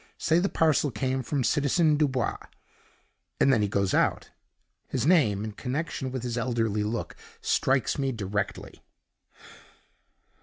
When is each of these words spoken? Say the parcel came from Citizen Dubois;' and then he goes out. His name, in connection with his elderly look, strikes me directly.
Say 0.17 0.39
the 0.39 0.49
parcel 0.49 0.89
came 0.89 1.21
from 1.21 1.43
Citizen 1.43 1.95
Dubois;' 1.95 2.47
and 3.39 3.53
then 3.53 3.61
he 3.61 3.67
goes 3.67 3.93
out. 3.93 4.31
His 4.87 5.05
name, 5.05 5.43
in 5.43 5.51
connection 5.51 6.11
with 6.11 6.23
his 6.23 6.39
elderly 6.39 6.83
look, 6.83 7.15
strikes 7.39 7.99
me 7.99 8.11
directly. 8.11 8.81